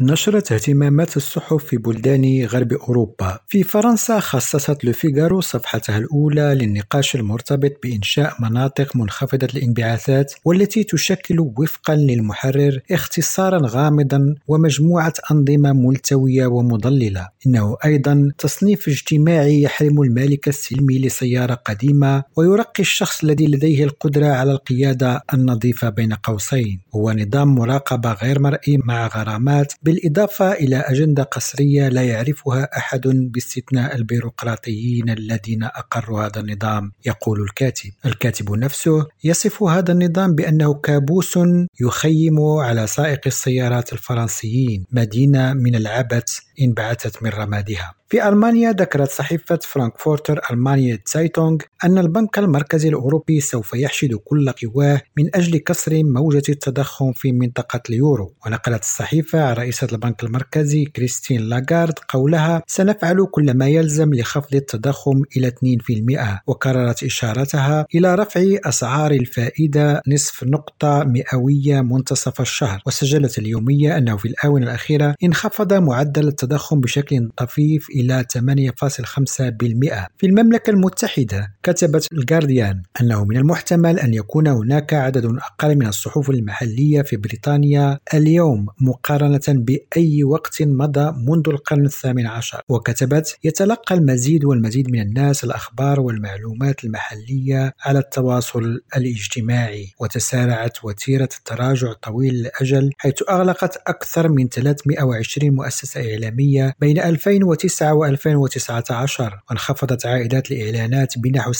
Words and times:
نشرت 0.00 0.52
اهتمامات 0.52 1.16
الصحف 1.16 1.64
في 1.64 1.76
بلدان 1.76 2.44
غرب 2.44 2.72
أوروبا. 2.72 3.38
في 3.48 3.62
فرنسا 3.62 4.20
خصصت 4.20 4.84
لوفيغارو 4.84 5.40
صفحتها 5.40 5.98
الأولى 5.98 6.54
للنقاش 6.60 7.16
المرتبط 7.16 7.72
بإنشاء 7.82 8.34
مناطق 8.40 8.96
منخفضة 8.96 9.48
الانبعاثات 9.54 10.32
والتي 10.44 10.84
تشكل 10.84 11.40
وفقا 11.40 11.96
للمحرر 11.96 12.80
اختصارا 12.92 13.60
غامضا 13.66 14.34
ومجموعة 14.48 15.12
أنظمة 15.30 15.72
ملتوية 15.72 16.46
ومضللة. 16.46 17.28
إنه 17.46 17.76
أيضا 17.84 18.30
تصنيف 18.38 18.88
اجتماعي 18.88 19.62
يحرم 19.62 20.02
المالك 20.02 20.48
السلمي 20.48 20.98
لسيارة 20.98 21.54
قديمة 21.54 22.24
ويرقي 22.36 22.80
الشخص 22.80 23.24
الذي 23.24 23.46
لديه 23.46 23.84
القدرة 23.84 24.26
على 24.26 24.52
القيادة 24.52 25.22
النظيفة 25.34 25.88
بين 25.88 26.12
قوسين. 26.12 26.80
هو 26.94 27.12
نظام 27.12 27.54
مراقبة 27.54 28.12
غير 28.12 28.40
مرئي 28.40 28.78
مع 28.84 29.06
غرامات 29.06 29.72
بالإضافة 29.86 30.52
إلى 30.52 30.76
أجندة 30.76 31.22
قسرية 31.22 31.88
لا 31.88 32.02
يعرفها 32.02 32.68
أحد 32.76 33.00
باستثناء 33.06 33.96
البيروقراطيين 33.96 35.10
الذين 35.10 35.62
أقروا 35.62 36.22
هذا 36.22 36.40
النظام 36.40 36.92
يقول 37.06 37.40
الكاتب. 37.40 37.90
الكاتب 38.06 38.52
نفسه 38.52 39.06
يصف 39.24 39.62
هذا 39.62 39.92
النظام 39.92 40.34
بأنه 40.34 40.74
كابوس 40.74 41.38
يخيم 41.80 42.40
على 42.40 42.86
سائق 42.86 43.20
السيارات 43.26 43.92
الفرنسيين 43.92 44.84
مدينة 44.92 45.52
من 45.52 45.74
العبث 45.74 46.38
انبعثت 46.60 47.22
من 47.22 47.30
رمادها. 47.30 47.96
في 48.08 48.28
ألمانيا 48.28 48.72
ذكرت 48.72 49.10
صحيفة 49.10 49.58
فرانكفورتر 49.62 50.40
ألغماينه 50.50 50.96
تسايتونغ 50.96 51.58
أن 51.84 51.98
البنك 51.98 52.38
المركزي 52.38 52.88
الأوروبي 52.88 53.40
سوف 53.40 53.74
يحشد 53.74 54.14
كل 54.14 54.50
قواه 54.50 55.02
من 55.16 55.36
أجل 55.36 55.58
كسر 55.58 56.04
موجة 56.04 56.42
التضخم 56.48 57.12
في 57.12 57.32
منطقة 57.32 57.80
اليورو. 57.90 58.34
ونقلت 58.46 58.82
الصحيفة 58.82 59.44
عن 59.44 59.56
رئيسة 59.82 59.94
البنك 59.94 60.24
المركزي 60.24 60.84
كريستين 60.84 61.40
لاغارد 61.40 61.98
قولها 62.08 62.62
سنفعل 62.66 63.26
كل 63.30 63.54
ما 63.54 63.68
يلزم 63.68 64.14
لخفض 64.14 64.54
التضخم 64.54 65.22
إلى 65.36 65.50
2% 65.50 66.40
وكررت 66.46 67.04
إشارتها 67.04 67.86
إلى 67.94 68.14
رفع 68.14 68.40
أسعار 68.64 69.10
الفائدة 69.10 70.02
نصف 70.08 70.44
نقطة 70.44 71.04
مئوية 71.04 71.80
منتصف 71.80 72.40
الشهر. 72.40 72.82
وسجلت 72.86 73.38
اليومية 73.38 73.98
أنه 73.98 74.16
في 74.16 74.28
الآونة 74.28 74.66
الأخيرة 74.66 75.14
انخفض 75.24 75.72
معدل 75.72 76.28
التضخم 76.28 76.80
بشكل 76.80 77.28
طفيف 77.36 77.86
إلى 77.90 78.24
8.5% 78.38 80.08
في 80.18 80.26
المملكة 80.26 80.70
المتحدة 80.70 81.52
كتبت 81.62 82.12
الجارديان 82.12 82.82
أنه 83.00 83.24
من 83.24 83.36
المحتمل 83.36 83.98
أن 83.98 84.14
يكون 84.14 84.46
هناك 84.46 84.94
عدد 84.94 85.24
أقل 85.24 85.76
من 85.76 85.86
الصحف 85.86 86.30
المحلية 86.30 87.02
في 87.02 87.16
بريطانيا 87.16 87.98
اليوم 88.14 88.66
مقارنة 88.80 89.65
بأي 89.66 90.24
وقت 90.24 90.62
مضى 90.62 91.14
منذ 91.28 91.48
القرن 91.48 91.86
الثامن 91.86 92.26
عشر. 92.26 92.60
وكتبت 92.68 93.36
يتلقى 93.44 93.94
المزيد 93.94 94.44
والمزيد 94.44 94.90
من 94.90 95.00
الناس 95.00 95.44
الأخبار 95.44 96.00
والمعلومات 96.00 96.84
المحلية 96.84 97.72
على 97.84 97.98
التواصل 97.98 98.80
الاجتماعي 98.96 99.92
وتسارعت 100.00 100.84
وتيرة 100.84 101.28
التراجع 101.38 101.92
طويل 101.92 102.34
الأجل 102.34 102.90
حيث 102.98 103.14
أغلقت 103.30 103.76
أكثر 103.86 104.28
من 104.28 104.48
320 104.48 105.54
مؤسسة 105.54 106.12
إعلامية 106.12 106.74
بين 106.80 106.98
2009 106.98 108.16
و2019 108.16 109.20
وانخفضت 109.50 110.06
عائدات 110.06 110.50
الإعلانات 110.50 111.18
بنحو 111.18 111.52
70% 111.52 111.58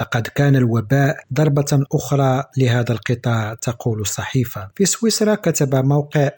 لقد 0.00 0.26
كان 0.34 0.56
الوباء 0.56 1.16
ضربة 1.32 1.86
أخرى 1.92 2.44
لهذا 2.58 2.92
القطاع 2.92 3.54
تقول 3.54 4.00
الصحيفة. 4.00 4.68
في 4.74 4.84
سويسرا 4.84 5.34
كتب 5.34 5.74
موقع 5.74 6.30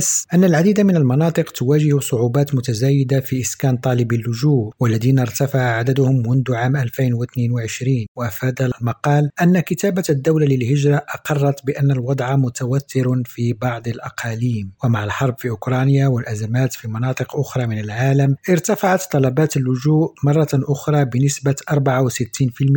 ارتأس 0.00 0.26
أن 0.34 0.44
العديد 0.44 0.80
من 0.80 0.96
المناطق 0.96 1.50
تواجه 1.50 1.98
صعوبات 1.98 2.54
متزايدة 2.54 3.20
في 3.20 3.40
إسكان 3.40 3.76
طالبي 3.76 4.16
اللجوء 4.16 4.72
والذين 4.80 5.18
ارتفع 5.18 5.60
عددهم 5.60 6.16
منذ 6.26 6.54
عام 6.54 6.76
2022 6.76 8.06
وأفاد 8.16 8.62
المقال 8.62 9.30
أن 9.42 9.60
كتابة 9.60 10.02
الدولة 10.10 10.46
للهجرة 10.46 10.96
أقرت 10.96 11.66
بأن 11.66 11.90
الوضع 11.90 12.36
متوتر 12.36 13.22
في 13.24 13.52
بعض 13.52 13.88
الأقاليم. 13.88 14.72
ومع 14.84 15.04
الحرب 15.04 15.34
في 15.38 15.48
أوكرانيا 15.48 16.06
والأزمات 16.08 16.72
في 16.72 16.88
مناطق 16.88 17.36
أخرى 17.36 17.66
من 17.66 17.78
العالم 17.78 18.36
ارتفعت 18.50 19.02
طلبات 19.12 19.56
اللجوء 19.56 20.12
مرة 20.24 20.48
أخرى 20.54 21.04
بنسبة 21.04 21.56
64% 21.70 21.76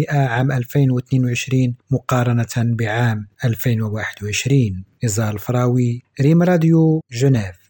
عام 0.09 0.51
2022 0.51 1.75
مقارنة 1.91 2.55
بعام 2.57 3.27
2021 3.45 4.83
نزار 5.03 5.33
الفراوي 5.33 6.01
ريم 6.21 6.43
راديو 6.43 7.01
Genève. 7.13 7.62